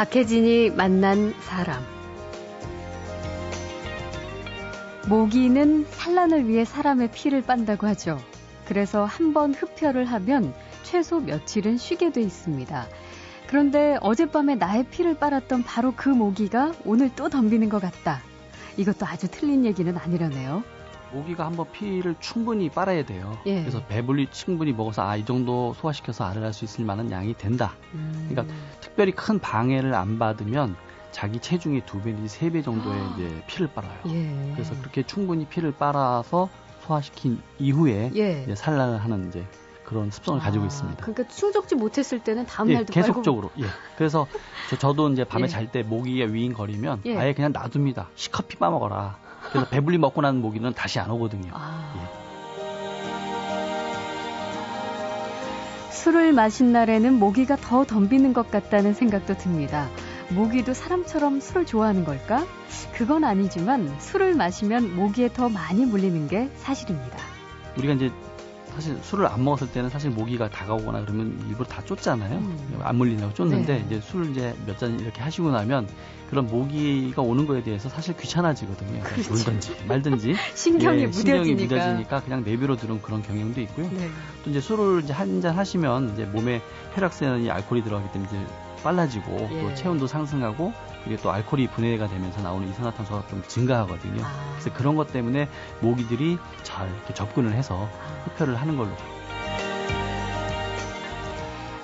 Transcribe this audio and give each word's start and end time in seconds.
박혜진이 0.00 0.70
만난 0.70 1.34
사람. 1.42 1.84
모기는 5.06 5.84
산란을 5.90 6.48
위해 6.48 6.64
사람의 6.64 7.10
피를 7.12 7.42
빤다고 7.42 7.86
하죠. 7.88 8.18
그래서 8.64 9.04
한 9.04 9.34
번 9.34 9.52
흡혈을 9.52 10.06
하면 10.06 10.54
최소 10.84 11.20
며칠은 11.20 11.76
쉬게 11.76 12.12
돼 12.12 12.22
있습니다. 12.22 12.86
그런데 13.46 13.98
어젯밤에 14.00 14.54
나의 14.54 14.84
피를 14.84 15.18
빨았던 15.18 15.64
바로 15.64 15.92
그 15.94 16.08
모기가 16.08 16.72
오늘 16.86 17.10
또 17.14 17.28
덤비는 17.28 17.68
것 17.68 17.82
같다. 17.82 18.22
이것도 18.78 19.04
아주 19.04 19.28
틀린 19.30 19.66
얘기는 19.66 19.94
아니라네요. 19.94 20.64
모기가 21.12 21.46
한번 21.46 21.66
피를 21.72 22.14
충분히 22.20 22.68
빨아야 22.68 23.04
돼요. 23.04 23.36
예. 23.46 23.60
그래서 23.60 23.82
배불리 23.86 24.28
충분히 24.30 24.72
먹어서 24.72 25.02
아 25.02 25.16
이 25.16 25.24
정도 25.24 25.74
소화시켜서 25.74 26.24
알을 26.24 26.42
할 26.44 26.52
수 26.52 26.64
있을 26.64 26.84
만한 26.84 27.10
양이 27.10 27.34
된다. 27.34 27.74
음. 27.94 28.26
그러니까 28.30 28.54
특별히 28.80 29.12
큰 29.12 29.38
방해를 29.38 29.94
안 29.94 30.18
받으면 30.18 30.76
자기 31.12 31.38
체중의 31.40 31.82
두 31.86 32.00
배, 32.00 32.12
내지 32.12 32.28
세 32.28 32.50
배 32.50 32.62
정도의 32.62 32.98
아. 33.00 33.14
이제 33.16 33.42
피를 33.48 33.68
빨아요. 33.74 33.98
예. 34.08 34.52
그래서 34.54 34.74
그렇게 34.80 35.02
충분히 35.02 35.44
피를 35.46 35.72
빨아서 35.72 36.48
소화시킨 36.86 37.40
이후에 37.58 38.10
예. 38.16 38.42
이제 38.44 38.54
산란을 38.54 38.98
하는 38.98 39.28
이제 39.28 39.44
그런 39.84 40.10
습성을 40.10 40.38
가지고 40.40 40.64
아, 40.64 40.66
있습니다. 40.68 41.04
그러니까 41.04 41.26
충족지 41.34 41.74
못했을 41.74 42.20
때는 42.20 42.46
다음 42.46 42.70
예, 42.70 42.74
날도 42.74 42.92
빨고 42.92 43.08
계속적으로. 43.08 43.50
예. 43.58 43.64
그래서 43.98 44.26
저, 44.70 44.78
저도 44.78 45.08
이제 45.10 45.24
밤에 45.24 45.44
예. 45.44 45.48
잘때 45.48 45.82
모기가 45.82 46.30
위인거리면 46.30 47.02
예. 47.06 47.16
아예 47.18 47.34
그냥 47.34 47.50
놔둡니다. 47.52 48.08
시커피 48.14 48.56
빠먹어라. 48.56 49.18
그래서 49.50 49.68
배불리 49.68 49.98
먹고 49.98 50.20
난 50.20 50.40
모기는 50.40 50.72
다시 50.74 50.98
안 50.98 51.10
오거든요. 51.10 51.50
아. 51.54 51.94
예. 51.96 52.20
술을 55.92 56.32
마신 56.32 56.72
날에는 56.72 57.18
모기가 57.18 57.56
더 57.56 57.84
덤비는 57.84 58.32
것 58.32 58.50
같다는 58.50 58.94
생각도 58.94 59.36
듭니다. 59.36 59.88
모기도 60.30 60.72
사람처럼 60.72 61.40
술을 61.40 61.66
좋아하는 61.66 62.04
걸까? 62.04 62.46
그건 62.94 63.24
아니지만 63.24 63.98
술을 63.98 64.34
마시면 64.34 64.96
모기에 64.96 65.32
더 65.32 65.48
많이 65.48 65.84
물리는 65.84 66.28
게 66.28 66.48
사실입니다. 66.56 67.18
우리가 67.76 67.94
이제 67.94 68.10
사실 68.74 68.98
술을 69.02 69.26
안 69.26 69.44
먹었을 69.44 69.70
때는 69.72 69.90
사실 69.90 70.10
모기가 70.10 70.48
다가오거나 70.48 71.02
그러면 71.02 71.38
일부러 71.48 71.68
다 71.68 71.82
쫓잖아요. 71.84 72.38
음. 72.38 72.78
안 72.82 72.96
물리냐고 72.96 73.32
쫓는데 73.34 73.78
네. 73.78 73.84
이제 73.86 74.00
술 74.00 74.30
이제 74.30 74.54
몇 74.66 74.78
잔 74.78 74.98
이렇게 74.98 75.20
하시고 75.20 75.50
나면 75.50 75.88
그런 76.30 76.46
모기가 76.46 77.22
오는 77.22 77.46
거에 77.46 77.62
대해서 77.62 77.88
사실 77.88 78.16
귀찮아지거든요. 78.16 79.02
그렇죠. 79.02 79.34
울든지 79.34 79.76
말든지 79.88 80.34
신경이 80.54 81.02
예, 81.02 81.06
무뎌지니까. 81.06 81.42
신경이 81.42 81.54
무뎌지니까 81.66 82.20
그냥 82.22 82.44
내비로 82.44 82.76
들은 82.76 83.02
그런 83.02 83.22
경향도 83.22 83.60
있고요. 83.62 83.90
네. 83.90 84.08
또 84.44 84.50
이제 84.50 84.60
술을 84.60 85.02
이제 85.04 85.12
한 85.12 85.40
잔 85.40 85.56
하시면 85.56 86.12
이제 86.14 86.24
몸에 86.26 86.60
혈액순환이 86.94 87.50
알코올이 87.50 87.82
들어가기 87.82 88.12
때문에 88.12 88.28
이제 88.30 88.46
빨라지고 88.82 89.48
예. 89.52 89.62
또 89.62 89.74
체온도 89.74 90.06
상승하고 90.06 90.72
그리고 91.04 91.22
또 91.22 91.32
알코올이 91.32 91.68
분해가 91.68 92.08
되면서 92.08 92.42
나오는 92.42 92.68
이산화탄소가 92.68 93.26
좀 93.28 93.42
증가하거든요. 93.46 94.22
아. 94.24 94.50
그래서 94.52 94.72
그런 94.76 94.96
것 94.96 95.12
때문에 95.12 95.48
모기들이 95.80 96.38
잘 96.62 96.88
이렇게 96.88 97.14
접근을 97.14 97.52
해서 97.52 97.88
흡혈을 98.24 98.56
하는 98.56 98.76
걸로. 98.76 98.90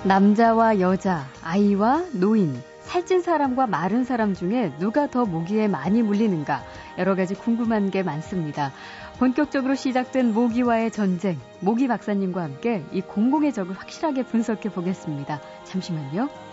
남자와 0.04 0.78
여자, 0.78 1.26
아이와 1.42 2.04
노인, 2.12 2.62
살찐 2.82 3.20
사람과 3.20 3.66
마른 3.66 4.04
사람 4.04 4.34
중에 4.34 4.72
누가 4.78 5.10
더 5.10 5.24
모기에 5.24 5.66
많이 5.66 6.02
물리는가 6.02 6.62
여러 6.98 7.16
가지 7.16 7.34
궁금한 7.34 7.90
게 7.90 8.04
많습니다. 8.04 8.72
본격적으로 9.18 9.74
시작된 9.74 10.32
모기와의 10.32 10.92
전쟁, 10.92 11.40
모기 11.60 11.88
박사님과 11.88 12.42
함께 12.42 12.84
이 12.92 13.00
공공의 13.00 13.52
적을 13.52 13.76
확실하게 13.76 14.22
분석해 14.24 14.68
보겠습니다. 14.68 15.40
잠시만요. 15.64 16.45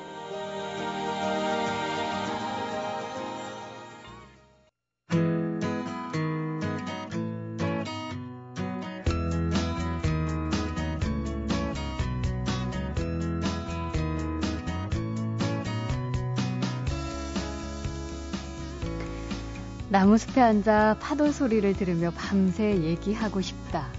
나무숲에 19.94 20.42
앉아 20.42 20.98
파도 21.00 21.32
소리를 21.32 21.72
들으며 21.74 22.12
밤새 22.18 22.82
얘기하고 22.82 23.42
싶다. 23.42 23.90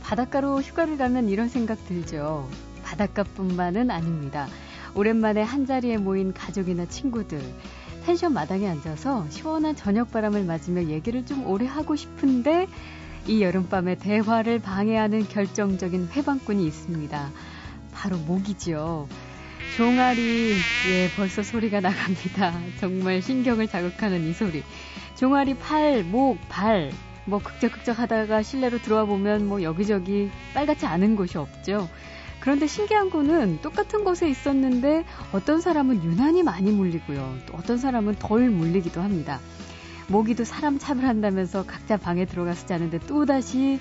바닷가로 0.00 0.60
휴가를 0.60 0.96
가면 0.96 1.28
이런 1.28 1.48
생각 1.48 1.84
들죠. 1.88 2.48
바닷가뿐만은 2.84 3.90
아닙니다. 3.90 4.46
오랜만에 4.94 5.42
한자리에 5.42 5.96
모인 5.96 6.32
가족이나 6.32 6.86
친구들. 6.86 7.42
펜션 8.06 8.32
마당에 8.32 8.68
앉아서 8.68 9.26
시원한 9.28 9.74
저녁바람을 9.74 10.44
맞으며 10.44 10.84
얘기를 10.84 11.26
좀 11.26 11.44
오래 11.48 11.66
하고 11.66 11.96
싶은데 11.96 12.68
이 13.26 13.42
여름밤에 13.42 13.96
대화를 13.96 14.60
방해하는 14.60 15.26
결정적인 15.26 16.10
회방꾼이 16.12 16.64
있습니다. 16.64 17.30
바로 17.92 18.18
모기죠. 18.18 19.08
종아리, 19.76 20.52
예, 20.90 21.10
벌써 21.16 21.42
소리가 21.42 21.80
나갑니다. 21.80 22.54
정말 22.78 23.20
신경을 23.20 23.66
자극하는 23.66 24.28
이 24.28 24.32
소리. 24.32 24.62
종아리 25.16 25.54
팔, 25.54 26.04
목, 26.04 26.38
발, 26.48 26.90
뭐 27.24 27.38
극적극적 27.38 27.98
하다가 27.98 28.42
실내로 28.42 28.78
들어와 28.78 29.04
보면 29.04 29.46
뭐 29.46 29.62
여기저기 29.62 30.30
빨갛지 30.54 30.86
않은 30.86 31.16
곳이 31.16 31.38
없죠. 31.38 31.88
그런데 32.40 32.66
신기한 32.66 33.08
거는 33.08 33.60
똑같은 33.62 34.04
곳에 34.04 34.28
있었는데 34.28 35.04
어떤 35.32 35.60
사람은 35.60 36.04
유난히 36.04 36.42
많이 36.42 36.70
물리고요. 36.70 37.38
또 37.46 37.56
어떤 37.56 37.78
사람은 37.78 38.16
덜 38.16 38.50
물리기도 38.50 39.00
합니다. 39.00 39.40
모기도 40.08 40.44
사람 40.44 40.78
차별한다면서 40.78 41.64
각자 41.64 41.96
방에 41.96 42.26
들어가서 42.26 42.66
자는데 42.66 42.98
또다시 43.00 43.80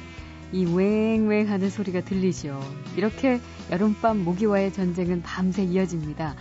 이 0.54 0.66
웽웽 0.66 1.50
하는 1.50 1.70
소리가 1.70 2.02
들리죠. 2.02 2.62
이렇게 2.96 3.42
여름밤 3.72 4.24
모기와의 4.24 4.72
전쟁은 4.72 5.24
밤새 5.24 5.64
이어집니다. 5.64 6.36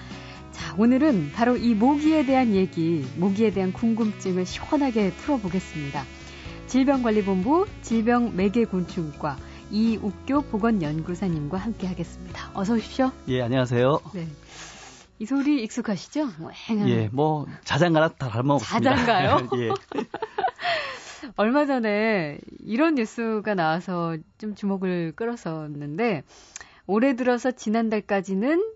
자, 0.72 0.76
오늘은 0.78 1.32
바로 1.34 1.56
이 1.56 1.74
모기에 1.74 2.24
대한 2.24 2.54
얘기, 2.54 3.04
모기에 3.18 3.50
대한 3.50 3.74
궁금증을 3.74 4.46
시원하게 4.46 5.12
풀어보겠습니다. 5.12 6.02
질병관리본부 6.66 7.66
질병매개곤충과 7.82 9.36
이욱교 9.70 10.40
보건연구사님과 10.42 11.58
함께 11.58 11.86
하겠습니다. 11.86 12.50
어서 12.54 12.74
오십시오. 12.74 13.12
예, 13.28 13.42
안녕하세요. 13.42 14.00
네. 14.14 14.26
이 15.18 15.26
소리 15.26 15.62
익숙하시죠? 15.62 16.28
웽하는. 16.38 16.88
예, 16.88 17.10
뭐 17.12 17.46
자장가나 17.64 18.08
다 18.08 18.30
다름없습니다. 18.30 18.96
자장가요? 18.96 19.48
예. 19.60 19.68
얼마 21.36 21.66
전에 21.66 22.38
이런 22.64 22.94
뉴스가 22.94 23.54
나와서 23.54 24.16
좀 24.38 24.54
주목을 24.54 25.12
끌었었는데 25.16 26.22
올해 26.86 27.14
들어서 27.14 27.50
지난달까지는 27.50 28.71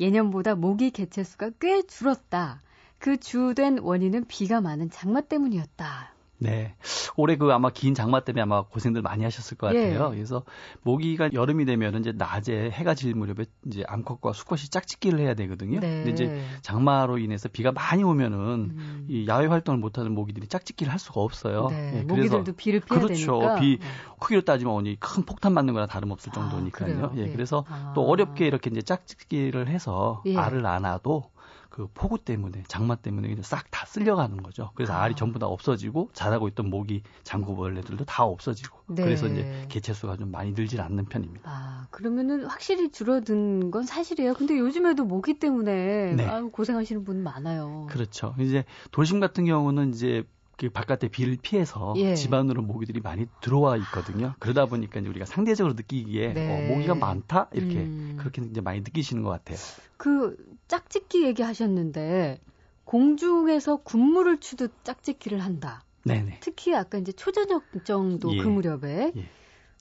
예년보다 0.00 0.54
모기 0.54 0.90
개체수가 0.90 1.50
꽤 1.60 1.82
줄었다. 1.82 2.60
그 2.98 3.18
주된 3.18 3.78
원인은 3.78 4.26
비가 4.26 4.60
많은 4.60 4.90
장마 4.90 5.20
때문이었다. 5.20 6.13
네. 6.38 6.74
올해 7.16 7.36
그 7.36 7.52
아마 7.52 7.70
긴 7.70 7.94
장마 7.94 8.20
때문에 8.20 8.42
아마 8.42 8.62
고생들 8.62 9.02
많이 9.02 9.24
하셨을 9.24 9.56
것 9.56 9.68
같아요. 9.68 10.10
예. 10.12 10.14
그래서 10.14 10.42
모기가 10.82 11.32
여름이 11.32 11.64
되면 11.64 11.94
이제 12.00 12.12
낮에 12.12 12.70
해가 12.70 12.94
질 12.94 13.14
무렵에 13.14 13.46
이제 13.66 13.84
암컷과 13.86 14.32
수컷이 14.32 14.62
짝짓기를 14.70 15.18
해야 15.20 15.34
되거든요. 15.34 15.80
네. 15.80 16.04
근데 16.04 16.10
이제 16.10 16.44
장마로 16.62 17.18
인해서 17.18 17.48
비가 17.48 17.72
많이 17.72 18.02
오면은 18.02 18.38
음. 18.38 19.06
이 19.08 19.26
야외 19.28 19.46
활동을 19.46 19.78
못 19.78 19.98
하는 19.98 20.12
모기들이 20.12 20.48
짝짓기를 20.48 20.92
할 20.92 20.98
수가 20.98 21.20
없어요. 21.20 21.68
네, 21.70 21.98
예, 21.98 22.02
모기들도 22.02 22.52
비를 22.54 22.80
피해야 22.80 23.04
그렇죠. 23.06 23.38
되니까. 23.38 23.54
비 23.60 23.78
네. 23.80 23.86
크기로 24.18 24.42
따지면 24.42 24.74
어디 24.74 24.96
큰 24.98 25.24
폭탄 25.24 25.52
맞는 25.54 25.74
거나 25.74 25.86
다름없을 25.86 26.30
아, 26.30 26.34
정도니까요. 26.34 26.94
그래요? 26.94 27.12
예, 27.16 27.28
예. 27.28 27.32
그래서 27.32 27.64
아. 27.68 27.92
또 27.94 28.06
어렵게 28.06 28.46
이렇게 28.46 28.70
이제 28.70 28.82
짝짓기를 28.82 29.68
해서 29.68 30.22
예. 30.26 30.36
알을 30.36 30.66
안아도 30.66 31.30
그 31.74 31.88
폭우 31.92 32.18
때문에 32.18 32.62
장마 32.68 32.94
때문에 32.94 33.34
싹 33.42 33.68
다 33.72 33.84
쓸려가는 33.86 34.44
거죠. 34.44 34.70
그래서 34.76 34.92
아. 34.92 35.02
알이 35.02 35.16
전부 35.16 35.40
다 35.40 35.46
없어지고 35.46 36.10
자라고 36.12 36.46
있던 36.46 36.70
모기 36.70 37.02
장구벌레들도 37.24 38.04
다 38.04 38.22
없어지고 38.22 38.78
네. 38.86 39.02
그래서 39.02 39.26
이제 39.26 39.66
개체수가 39.68 40.18
좀 40.18 40.30
많이 40.30 40.52
늘질 40.52 40.80
않는 40.80 41.06
편입니다. 41.06 41.50
아, 41.50 41.88
그러면은 41.90 42.44
확실히 42.44 42.92
줄어든 42.92 43.72
건 43.72 43.82
사실이에요. 43.82 44.34
근데 44.34 44.56
요즘에도 44.56 45.04
모기 45.04 45.40
때문에 45.40 46.14
네. 46.14 46.24
아유, 46.24 46.50
고생하시는 46.50 47.02
분 47.02 47.24
많아요. 47.24 47.88
그렇죠. 47.90 48.36
이제 48.38 48.64
도심 48.92 49.18
같은 49.18 49.44
경우는 49.44 49.94
이제 49.94 50.22
그 50.56 50.70
바깥에 50.70 51.08
비를 51.08 51.36
피해서 51.40 51.94
예. 51.96 52.14
집 52.14 52.32
안으로 52.32 52.62
모기들이 52.62 53.00
많이 53.00 53.26
들어와 53.40 53.76
있거든요. 53.78 54.34
그러다 54.38 54.66
보니까 54.66 55.00
이제 55.00 55.08
우리가 55.08 55.26
상대적으로 55.26 55.74
느끼기에 55.74 56.32
네. 56.32 56.48
어, 56.48 56.68
모기가 56.74 56.94
많다 56.94 57.48
이렇게 57.52 57.80
음. 57.80 58.16
그렇게 58.18 58.42
이제 58.42 58.60
많이 58.60 58.80
느끼시는 58.80 59.22
것 59.22 59.30
같아요. 59.30 59.58
그 59.96 60.36
짝짓기 60.68 61.24
얘기하셨는데 61.24 62.40
공중에서 62.84 63.76
군무를 63.76 64.38
추듯 64.40 64.84
짝짓기를 64.84 65.40
한다. 65.40 65.82
네네. 66.04 66.38
특히 66.40 66.74
아까 66.74 66.98
이제 66.98 67.12
초저녁 67.12 67.64
정도 67.84 68.32
예. 68.34 68.38
그 68.38 68.48
무렵에 68.48 69.12
예. 69.16 69.28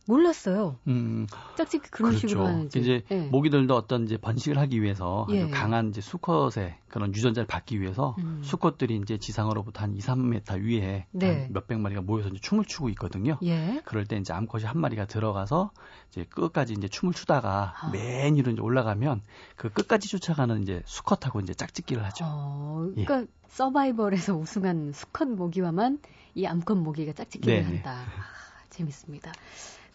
몰랐어요. 0.05 0.77
음, 0.87 1.27
짝짓기 1.55 1.89
그런 1.89 2.11
그렇죠. 2.11 2.27
식으로 2.27 2.45
하는지. 2.47 2.79
이제 2.79 3.03
예. 3.11 3.19
모기들도 3.27 3.73
어떤 3.75 4.03
이제 4.03 4.17
번식을 4.17 4.57
하기 4.57 4.81
위해서 4.81 5.25
예. 5.29 5.49
강한 5.49 5.89
이제 5.89 6.01
수컷의 6.01 6.75
그런 6.89 7.13
유전자를 7.15 7.47
받기 7.47 7.79
위해서 7.79 8.15
음. 8.19 8.41
수컷들이 8.43 8.97
이제 8.97 9.17
지상으로부터 9.17 9.81
한 9.81 9.95
2, 9.95 9.99
3m 9.99 10.61
위에 10.61 11.07
네. 11.11 11.47
몇백 11.51 11.79
마리가 11.79 12.01
모여서 12.01 12.29
이제 12.29 12.39
춤을 12.41 12.65
추고 12.65 12.89
있거든요. 12.89 13.37
예. 13.43 13.81
그럴 13.85 14.05
때 14.05 14.17
이제 14.17 14.33
암컷이 14.33 14.65
한 14.65 14.79
마리가 14.79 15.05
들어가서 15.05 15.71
이제 16.09 16.25
끝까지 16.25 16.73
이제 16.73 16.87
춤을 16.87 17.13
추다가 17.13 17.73
아. 17.79 17.89
맨 17.91 18.35
위로 18.35 18.51
이제 18.51 18.61
올라가면 18.61 19.21
그 19.55 19.69
끝까지 19.69 20.09
쫓아가는 20.09 20.61
이제 20.61 20.83
수컷하고 20.85 21.39
이제 21.39 21.53
짝짓기를 21.53 22.03
하죠. 22.05 22.25
어, 22.27 22.89
그러니까 22.91 23.21
예. 23.21 23.25
서바이벌에서 23.47 24.35
우승한 24.35 24.91
수컷 24.93 25.27
모기와만 25.29 25.99
이 26.35 26.45
암컷 26.45 26.77
모기가 26.77 27.13
짝짓기를 27.13 27.63
네네. 27.63 27.75
한다. 27.75 27.91
아, 27.93 28.65
재밌습니다. 28.69 29.31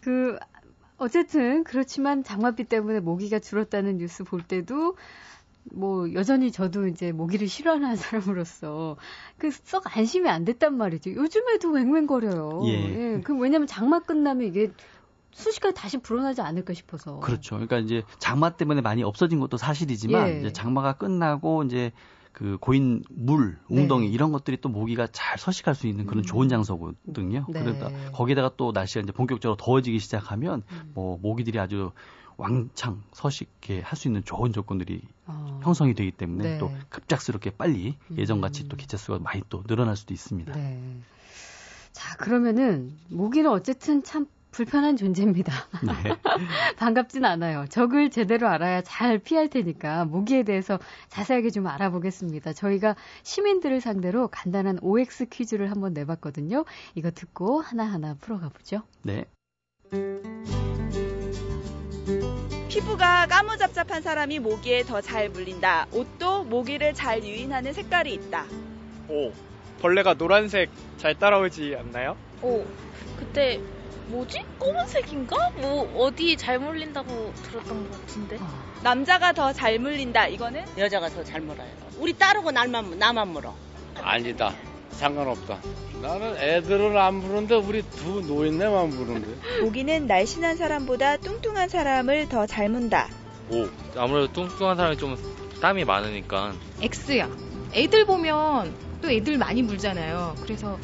그 0.01 0.37
어쨌든 0.97 1.63
그렇지만 1.63 2.23
장마비 2.23 2.65
때문에 2.65 2.99
모기가 2.99 3.39
줄었다는 3.39 3.97
뉴스 3.97 4.23
볼 4.23 4.41
때도 4.41 4.95
뭐 5.71 6.11
여전히 6.13 6.51
저도 6.51 6.87
이제 6.87 7.11
모기를 7.11 7.47
싫어하는 7.47 7.95
사람으로서 7.95 8.97
그 9.37 9.49
썩 9.51 9.95
안심이 9.97 10.29
안 10.29 10.45
됐단 10.45 10.75
말이죠. 10.77 11.11
요즘에도 11.11 11.71
웽웽거려요. 11.71 12.61
예. 12.65 13.15
예. 13.15 13.21
그 13.21 13.37
왜냐면 13.37 13.67
장마 13.67 13.99
끝나면 13.99 14.47
이게 14.47 14.71
순식간에 15.31 15.73
다시 15.73 15.97
불어나지 15.99 16.41
않을까 16.41 16.73
싶어서. 16.73 17.19
그렇죠. 17.19 17.55
그러니까 17.55 17.77
이제 17.77 18.03
장마 18.17 18.49
때문에 18.51 18.81
많이 18.81 19.03
없어진 19.03 19.39
것도 19.39 19.57
사실이지만 19.57 20.27
예. 20.29 20.39
이제 20.39 20.51
장마가 20.51 20.93
끝나고 20.93 21.63
이제 21.63 21.91
그 22.39 22.57
고인 22.61 23.03
물, 23.09 23.57
웅덩이 23.67 24.07
네. 24.07 24.13
이런 24.13 24.31
것들이 24.31 24.61
또 24.61 24.69
모기가 24.69 25.07
잘 25.11 25.37
서식할 25.37 25.75
수 25.75 25.87
있는 25.87 26.05
그런 26.05 26.23
좋은 26.23 26.45
음. 26.45 26.49
장소거든요. 26.49 27.45
네. 27.49 27.59
그러다 27.59 27.89
거기다가 28.13 28.51
또 28.55 28.71
날씨가 28.71 29.01
이제 29.01 29.11
본격적으로 29.11 29.57
더워지기 29.57 29.99
시작하면 29.99 30.63
음. 30.71 30.91
뭐 30.93 31.19
모기들이 31.21 31.59
아주 31.59 31.91
왕창 32.37 33.03
서식해 33.11 33.81
할 33.83 33.97
수 33.97 34.07
있는 34.07 34.23
좋은 34.23 34.53
조건들이 34.53 35.01
어. 35.25 35.59
형성이 35.63 35.93
되기 35.93 36.11
때문에 36.11 36.51
네. 36.51 36.57
또 36.59 36.71
급작스럽게 36.87 37.49
빨리 37.57 37.97
예전같이 38.17 38.69
또 38.69 38.75
음. 38.75 38.77
개체수가 38.77 39.19
많이 39.19 39.41
또 39.49 39.61
늘어날 39.63 39.97
수도 39.97 40.13
있습니다. 40.13 40.53
네. 40.53 40.81
자 41.91 42.15
그러면은 42.15 42.97
모기는 43.09 43.51
어쨌든 43.51 44.01
참 44.01 44.27
불편한 44.51 44.97
존재입니다. 44.97 45.53
네. 45.83 46.15
반갑진 46.77 47.23
않아요. 47.23 47.65
적을 47.69 48.09
제대로 48.09 48.47
알아야 48.47 48.81
잘 48.81 49.19
피할 49.19 49.47
테니까 49.47 50.05
모기에 50.05 50.43
대해서 50.43 50.79
자세하게 51.09 51.51
좀 51.51 51.67
알아보겠습니다. 51.67 52.53
저희가 52.53 52.95
시민들을 53.23 53.79
상대로 53.79 54.27
간단한 54.27 54.79
OX 54.81 55.27
퀴즈를 55.29 55.71
한번 55.71 55.93
내봤거든요. 55.93 56.65
이거 56.95 57.11
듣고 57.11 57.61
하나하나 57.61 58.15
풀어가 58.19 58.49
보죠. 58.49 58.81
네. 59.03 59.25
피부가 62.69 63.27
까무잡잡한 63.27 64.01
사람이 64.01 64.39
모기에 64.39 64.83
더 64.83 65.01
잘 65.01 65.29
물린다. 65.29 65.87
옷도 65.91 66.43
모기를 66.43 66.93
잘 66.93 67.23
유인하는 67.23 67.73
색깔이 67.73 68.13
있다. 68.13 68.45
오, 69.09 69.31
벌레가 69.81 70.13
노란색 70.15 70.69
잘 70.97 71.17
따라오지 71.17 71.75
않나요? 71.79 72.15
오, 72.41 72.63
그때 73.17 73.59
뭐지? 74.09 74.43
검은색인가? 74.59 75.51
뭐 75.57 76.03
어디 76.05 76.35
잘 76.35 76.59
물린다고 76.59 77.33
들었던 77.43 77.89
것 77.91 78.01
같은데. 78.01 78.37
어. 78.41 78.47
남자가 78.83 79.33
더 79.33 79.53
잘 79.53 79.77
물린다. 79.79 80.27
이거는 80.27 80.65
여자가 80.77 81.09
더 81.09 81.23
잘 81.23 81.41
물어요. 81.41 81.67
우리 81.99 82.13
따르고 82.13 82.51
날만 82.51 82.97
나만 82.97 83.27
물어. 83.29 83.53
아니다. 84.01 84.53
상관없다. 84.91 85.59
나는 86.01 86.35
애들은 86.37 86.97
안 86.97 87.21
부르는데 87.21 87.55
우리 87.55 87.83
두 87.83 88.21
노인네만 88.21 88.89
부르는데. 88.89 89.61
모기는 89.61 90.07
날씬한 90.07 90.57
사람보다 90.57 91.17
뚱뚱한 91.17 91.69
사람을 91.69 92.29
더 92.29 92.45
잘 92.47 92.69
문다. 92.69 93.07
오, 93.51 93.67
아무래도 93.95 94.31
뚱뚱한 94.33 94.75
사람이 94.75 94.97
좀 94.97 95.15
땀이 95.61 95.85
많으니까. 95.85 96.53
X야. 96.81 97.29
애들 97.73 98.05
보면 98.05 98.73
또 99.01 99.11
애들 99.11 99.37
많이 99.37 99.61
물잖아요. 99.61 100.35
그래서 100.41 100.79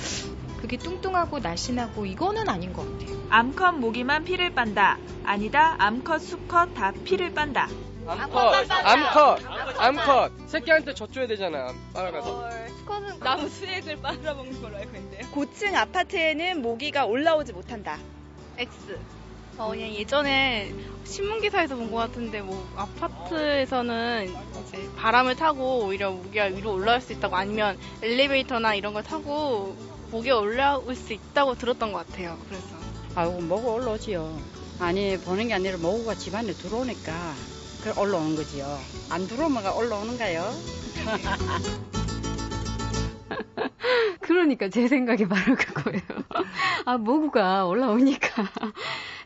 그게 0.65 0.77
뚱뚱하고 0.77 1.37
날씬하고 1.37 2.07
이거는 2.07 2.49
아닌 2.49 2.73
것 2.73 2.81
같아요. 2.97 3.15
암컷 3.29 3.75
모기만 3.75 4.23
피를 4.23 4.49
빤다. 4.55 4.97
아니다. 5.23 5.75
암컷, 5.77 6.19
수컷 6.21 6.73
다 6.73 6.91
피를 7.03 7.31
빤다. 7.35 7.69
암컷, 8.07 8.71
암컷, 8.71 9.39
암컷. 9.79 10.31
새끼한테 10.47 10.95
젖줘야 10.95 11.27
되잖아. 11.27 11.71
빨아가서. 11.93 12.49
수컷은 12.79 13.19
나무 13.19 13.47
수액을 13.47 14.01
빨아먹는 14.01 14.59
걸로 14.59 14.77
알고 14.77 14.95
있는데요. 14.95 15.27
고층 15.29 15.75
아파트에는 15.75 16.63
모기가 16.63 17.05
올라오지 17.05 17.53
못한다. 17.53 17.99
X. 18.57 18.97
어, 19.59 19.69
그냥 19.69 19.89
예전에 19.93 20.73
신문 21.03 21.41
기사에서 21.41 21.75
본 21.75 21.91
것 21.91 21.97
같은데 21.97 22.41
뭐 22.41 22.67
아파트에서는 22.75 24.33
이제 24.67 24.89
바람을 24.97 25.35
타고 25.35 25.85
오히려 25.85 26.09
모기가 26.11 26.45
위로 26.45 26.73
올라올 26.73 27.01
수 27.01 27.13
있다고 27.13 27.35
아니면 27.35 27.77
엘리베이터나 28.01 28.73
이런 28.73 28.93
걸 28.93 29.03
타고 29.03 29.75
목에 30.15 30.31
올라올 30.31 30.95
수 30.95 31.11
있다고 31.11 31.55
들었던 31.55 31.91
것 31.91 32.07
같아요. 32.07 32.37
그래서. 32.47 32.67
아이고, 33.15 33.41
뭐가 33.41 33.71
올라오지요. 33.71 34.39
아니, 34.79 35.19
보는 35.19 35.49
게 35.49 35.55
아니라 35.55 35.77
모구가 35.77 36.15
집안에 36.15 36.53
들어오니까 36.53 37.11
그 37.83 37.99
올라오는 37.99 38.37
거지요. 38.37 38.65
안 39.09 39.27
들어오면 39.27 39.73
올라오는가요? 39.73 40.49
그러니까 44.21 44.69
제 44.69 44.87
생각이 44.87 45.27
바로 45.27 45.57
그거예요. 45.57 46.01
아, 46.85 46.97
모구가 46.97 47.65
올라오니까. 47.65 48.45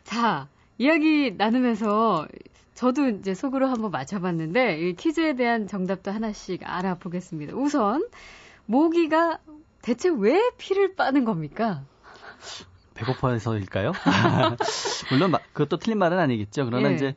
자, 0.02 0.48
이야기 0.76 1.30
나누면서 1.30 2.26
저도 2.74 3.10
이제 3.10 3.34
속으로 3.34 3.68
한번 3.68 3.92
맞춰봤는데 3.92 4.80
이 4.80 4.96
퀴즈에 4.96 5.34
대한 5.34 5.68
정답도 5.68 6.10
하나씩 6.10 6.62
알아보겠습니다. 6.64 7.54
우선 7.54 8.08
모기가 8.66 9.38
대체 9.82 10.08
왜 10.10 10.50
피를 10.58 10.94
빠는 10.94 11.24
겁니까? 11.24 11.82
배고파서일까요? 12.94 13.92
물론 15.10 15.32
그것도 15.52 15.78
틀린 15.78 15.98
말은 15.98 16.18
아니겠죠. 16.18 16.66
그러나 16.66 16.90
예. 16.90 16.94
이제 16.94 17.14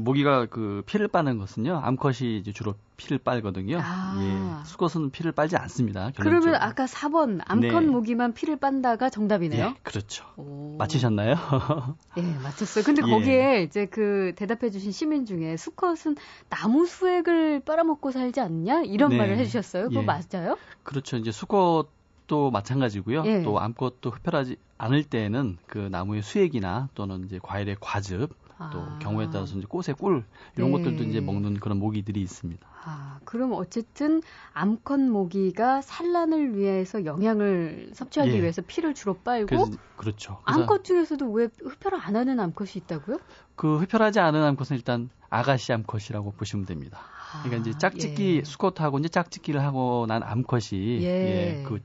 모기가 0.00 0.46
그 0.46 0.82
피를 0.86 1.08
빠는 1.08 1.38
것은요. 1.38 1.80
암컷이 1.82 2.38
이제 2.38 2.52
주로 2.52 2.74
피를 2.96 3.18
빨거든요. 3.18 3.80
아. 3.82 4.14
예. 4.62 4.64
수컷은 4.66 5.10
피를 5.10 5.32
빨지 5.32 5.56
않습니다. 5.56 6.10
결론적으로. 6.14 6.40
그러면 6.40 6.60
아까 6.62 6.86
4번 6.86 7.40
암컷 7.46 7.82
네. 7.82 7.90
모기만 7.90 8.34
피를 8.34 8.56
빤다가 8.56 9.10
정답이네요. 9.10 9.66
예, 9.66 9.74
그렇죠. 9.82 10.24
오. 10.36 10.76
맞히셨나요? 10.78 11.34
예, 12.18 12.22
맞췄어요. 12.22 12.84
근데 12.84 13.02
예. 13.04 13.10
거기에 13.10 13.62
이제 13.62 13.86
그 13.86 14.34
대답해 14.36 14.70
주신 14.70 14.92
시민 14.92 15.26
중에 15.26 15.56
수컷은 15.56 16.16
나무 16.48 16.86
수액을 16.86 17.62
빨아먹고 17.64 18.12
살지 18.12 18.40
않냐? 18.40 18.82
이런 18.82 19.10
네. 19.10 19.18
말을 19.18 19.38
해 19.38 19.44
주셨어요. 19.44 19.88
그거 19.88 20.02
예. 20.02 20.04
맞아요? 20.04 20.56
그렇죠. 20.84 21.16
이제 21.16 21.32
수컷 21.32 21.88
또 22.26 22.50
마찬가지고요. 22.50 23.24
예. 23.26 23.42
또 23.42 23.60
암컷도 23.60 24.10
흡혈하지 24.10 24.56
않을 24.78 25.04
때에는 25.04 25.58
그 25.66 25.78
나무의 25.78 26.22
수액이나 26.22 26.88
또는 26.94 27.24
이제 27.24 27.38
과일의 27.42 27.76
과즙 27.80 28.30
또 28.72 28.80
아. 28.80 28.98
경우에 29.00 29.28
따라서 29.30 29.56
이제 29.56 29.66
꽃의 29.68 29.96
꿀 29.98 30.24
이런 30.56 30.70
네. 30.70 30.78
것들도 30.78 31.04
이제 31.04 31.20
먹는 31.20 31.54
그런 31.54 31.78
모기들이 31.78 32.20
있습니다. 32.22 32.66
아, 32.86 33.18
그럼 33.24 33.52
어쨌든 33.52 34.22
암컷 34.52 35.00
모기가 35.00 35.80
산란을 35.80 36.56
위해서 36.56 37.04
영양을 37.04 37.90
섭취하기 37.94 38.32
예. 38.32 38.40
위해서 38.40 38.62
피를 38.62 38.94
주로 38.94 39.14
빨고 39.14 39.46
그래서, 39.46 39.72
그렇죠. 39.96 40.38
암컷 40.44 40.84
중에서도 40.84 41.30
왜 41.32 41.48
흡혈을 41.62 41.98
안 42.00 42.14
하는 42.16 42.38
암컷이 42.38 42.72
있다고요? 42.76 43.18
그 43.56 43.78
흡혈하지 43.78 44.20
않은 44.20 44.42
암컷은 44.42 44.76
일단 44.76 45.10
아가씨 45.34 45.72
암컷이라고 45.72 46.32
보시면 46.32 46.64
됩니다. 46.64 47.00
그러니까 47.42 47.56
이제 47.60 47.72
아, 47.74 47.78
짝짓기 47.78 48.36
예. 48.38 48.44
수컷하고 48.44 49.00
이제 49.00 49.08
짝짓기를 49.08 49.60
하고 49.62 50.06
난 50.06 50.22
암컷이 50.22 51.02
예. 51.02 51.06
예, 51.06 51.62
그 51.66 51.80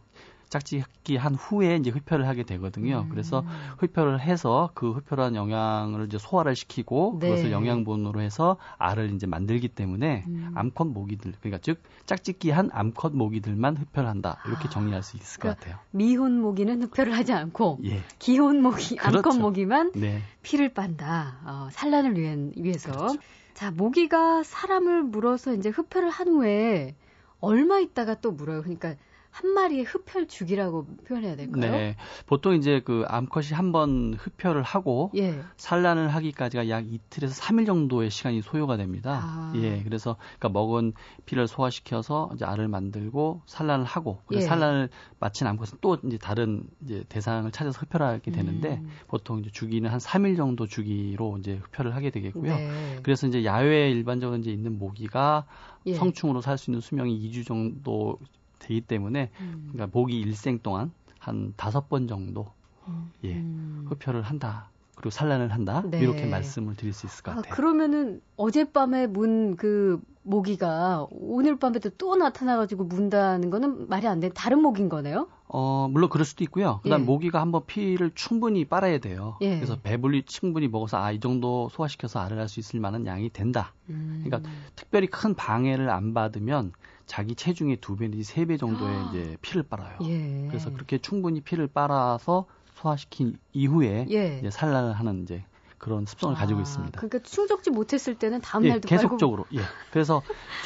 짝짓기 0.50 1.16
한 1.16 1.36
후에 1.36 1.76
이제 1.76 1.90
흡혈을 1.92 2.28
하게 2.28 2.44
되거든요. 2.44 3.06
음. 3.06 3.10
그래서 3.10 3.46
흡혈을 3.78 4.20
해서 4.20 4.72
그 4.74 4.92
흡혈한 4.92 5.36
영양을 5.36 6.06
이제 6.08 6.18
소화를 6.18 6.56
시키고 6.56 7.18
네. 7.20 7.30
그것을 7.30 7.52
영양분으로 7.52 8.22
해서 8.22 8.58
알을 8.78 9.14
이제 9.14 9.28
만들기 9.28 9.70
때문에 9.70 10.26
음. 10.28 10.52
암컷 10.56 10.88
모기들 10.88 11.34
그러니까 11.40 11.60
즉 11.62 11.82
짝짓기 12.06 12.50
한 12.50 12.70
암컷 12.74 13.16
모기들만 13.16 13.78
흡혈한다 13.78 14.42
이렇게 14.48 14.68
아. 14.68 14.70
정리할 14.70 15.04
수 15.04 15.18
있을 15.18 15.40
그러니까 15.40 15.60
것 15.64 15.70
같아요. 15.70 15.86
미혼 15.92 16.42
모기는 16.42 16.82
흡혈을 16.84 17.16
하지 17.16 17.34
않고 17.34 17.80
예. 17.86 18.02
기혼 18.18 18.62
모기 18.62 18.96
그렇죠. 18.96 19.18
암컷 19.18 19.40
모기만 19.40 19.92
네. 19.94 20.22
피를 20.42 20.70
빤다. 20.70 21.38
어, 21.46 21.70
산란을 21.72 22.18
위한, 22.18 22.54
위해서. 22.56 22.92
그렇죠. 22.92 23.20
자 23.54 23.72
모기가 23.72 24.44
사람을 24.44 25.04
물어서 25.04 25.54
이제 25.54 25.70
흡혈을 25.70 26.10
한 26.10 26.30
후에 26.30 26.96
얼마 27.42 27.80
있다가 27.80 28.16
또 28.16 28.32
물어요. 28.32 28.62
그러니까 28.62 28.96
한 29.32 29.52
마리의 29.54 29.84
흡혈 29.84 30.28
죽이라고 30.28 30.86
표현해야 31.08 31.36
될까요? 31.36 31.72
네. 31.72 31.96
보통 32.26 32.56
이제 32.56 32.82
그 32.84 33.06
암컷이 33.08 33.50
한 33.54 33.70
번 33.72 34.16
흡혈을 34.18 34.64
하고 34.64 35.12
예. 35.16 35.40
산란을 35.58 36.10
하기까지가 36.10 36.68
약 36.70 36.92
이틀에서 36.92 37.40
3일 37.40 37.66
정도의 37.68 38.10
시간이 38.10 38.42
소요가 38.42 38.76
됩니다. 38.78 39.20
아. 39.24 39.54
예. 39.58 39.84
그래서 39.84 40.16
그러니까 40.40 40.50
먹은 40.50 40.94
피를 41.26 41.48
소화시켜서 41.48 42.32
이제 42.34 42.44
알을 42.46 42.68
만들고 42.68 43.42
산란을 43.46 43.86
하고 43.86 44.22
그 44.26 44.36
예. 44.36 44.42
산란을 44.42 44.90
마친 45.20 45.46
암컷은 45.48 45.78
또 45.82 45.98
이제 46.04 46.18
다른 46.18 46.64
이제 46.84 47.04
대상을 47.10 47.50
찾아서 47.52 47.80
흡혈하게 47.82 48.32
되는데 48.32 48.78
음. 48.82 48.90
보통 49.08 49.40
이제 49.40 49.52
주기는 49.52 49.88
한 49.90 50.00
3일 50.00 50.36
정도 50.38 50.66
주기로 50.66 51.38
이제 51.38 51.62
흡혈을 51.64 51.96
하게 51.96 52.10
되겠고요. 52.10 52.56
네. 52.56 53.00
그래서 53.04 53.28
이제 53.28 53.46
야외에 53.46 53.92
일반적으로 53.92 54.40
이제 54.40 54.52
있는 54.52 54.80
모기가 54.80 55.46
예. 55.86 55.94
성충으로 55.94 56.42
살 56.42 56.58
수 56.58 56.72
있는 56.72 56.82
수명이 56.82 57.30
2주 57.30 57.46
정도 57.46 58.18
되기 58.60 58.82
때문에 58.82 59.32
음. 59.40 59.70
그러니까 59.72 59.98
모기 59.98 60.20
일생 60.20 60.60
동안 60.60 60.92
한 61.18 61.54
다섯 61.58 61.90
번 61.90 62.08
정도 62.08 62.48
음. 62.88 63.12
예 63.24 63.36
음. 63.36 63.86
흡혈을 63.90 64.22
한다. 64.22 64.70
그리고 64.96 65.12
산란을 65.12 65.54
한다. 65.54 65.82
네. 65.90 66.00
이렇게 66.00 66.26
말씀을 66.26 66.76
드릴 66.76 66.92
수 66.92 67.06
있을 67.06 67.24
것 67.24 67.32
아, 67.32 67.36
같아요. 67.36 67.54
아, 67.54 67.56
그러면은 67.56 68.22
어젯밤에 68.36 69.08
문 69.08 69.56
그 69.56 70.00
모기가 70.24 71.08
오늘 71.10 71.58
밤에도 71.58 71.90
또 71.98 72.16
나타나가지고 72.16 72.84
문다는 72.84 73.50
거는 73.50 73.88
말이 73.88 74.06
안 74.08 74.20
돼. 74.20 74.30
다른 74.30 74.62
모기인 74.62 74.88
거네요? 74.90 75.28
어, 75.48 75.88
물론 75.90 76.10
그럴 76.10 76.24
수도 76.26 76.44
있고요. 76.44 76.82
그다음 76.84 77.02
예. 77.02 77.06
모기가 77.06 77.42
한번 77.42 77.66
피를 77.66 78.12
충분히 78.14 78.66
빨아야 78.66 79.00
돼요. 79.00 79.38
예. 79.42 79.56
그래서 79.56 79.78
배불리 79.82 80.24
충분히 80.26 80.68
먹어서 80.68 80.98
아, 81.02 81.12
이 81.12 81.20
정도 81.20 81.70
소화시켜서 81.72 82.20
알을 82.20 82.38
할 82.38 82.48
수 82.50 82.60
있을 82.60 82.80
만한 82.80 83.06
양이 83.08 83.30
된다. 83.30 83.74
음. 83.90 84.22
그러니까 84.24 84.48
특별히 84.76 85.08
큰 85.08 85.34
방해를 85.34 85.90
안 85.90 86.14
받으면 86.14 86.74
자기 87.10 87.36
체중의 87.36 87.78
두 87.78 87.96
배 87.98 88.08
내지 88.08 88.24
세 88.24 88.46
배 88.46 88.56
정도의 88.58 88.96
아. 88.96 89.10
이제 89.10 89.38
피를 89.42 89.64
빨아요. 89.64 89.98
예. 90.04 90.48
그래서 90.48 90.72
그렇게 90.72 90.98
충분히 91.00 91.42
피를 91.42 91.68
빨아서 91.68 92.46
소화시킨 92.76 93.38
이후에 93.52 94.06
예. 94.12 94.40
이제 94.40 94.50
산란을 94.50 94.94
하는 94.94 95.24
이제 95.24 95.44
그런 95.78 96.06
습성을 96.06 96.36
아, 96.36 96.40
가지고 96.40 96.62
있습니다. 96.62 97.00
그러니까 97.00 97.20
충족지 97.28 97.70
못했을 97.72 98.16
때는 98.16 98.42
다음 98.42 98.64
날도 98.64 98.88
예, 98.92 98.96
계속적으로. 98.96 99.44
빨고. 99.44 99.58
예. 99.60 99.66
그래서 99.92 100.22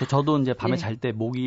저, 0.07 0.23
도 0.23 0.37
이제 0.39 0.53
밤에 0.53 0.73
예. 0.73 0.77
잘때 0.77 1.11
모기 1.11 1.41